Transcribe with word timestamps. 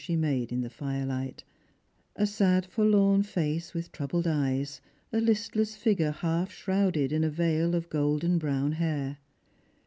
*, 0.01 0.03
made 0.09 0.51
in 0.51 0.61
the 0.61 0.69
firelight, 0.71 1.43
a 2.15 2.25
sad 2.25 2.65
forlorn 2.65 3.21
face 3.21 3.75
with 3.75 3.91
troubled 3.91 4.25
eyes, 4.25 4.81
a 5.13 5.17
hstless 5.17 5.77
figure 5.77 6.09
half 6.11 6.51
shrouded 6.51 7.11
in 7.11 7.23
a 7.23 7.29
veil 7.29 7.75
of 7.75 7.87
golden 7.87 8.39
brown 8.39 8.71
hair. 8.71 9.19